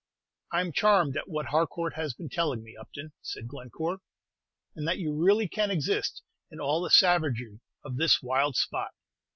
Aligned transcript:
"I'm 0.51 0.71
charmed 0.71 1.15
at 1.15 1.29
what 1.29 1.45
Harcourt 1.45 1.93
has 1.93 2.15
been 2.15 2.27
telling 2.27 2.63
me, 2.63 2.75
Upton," 2.75 3.11
said 3.21 3.47
Glencore; 3.47 3.99
"and 4.75 4.87
that 4.87 4.97
you 4.97 5.13
really 5.13 5.47
can 5.47 5.69
exist 5.69 6.23
in 6.49 6.59
all 6.59 6.81
the 6.81 6.89
savagery 6.89 7.59
of 7.85 7.97
this 7.97 8.19
wild 8.19 8.55
spot." 8.55 8.95